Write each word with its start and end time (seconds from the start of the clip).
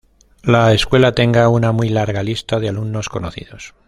La 0.41 0.73
escuela 0.73 1.11
tenga 1.11 1.47
una 1.47 1.71
muy 1.71 1.89
larga 1.89 2.23
lista 2.23 2.59
de 2.59 2.69
alumnos 2.69 3.07
conocidos. 3.07 3.75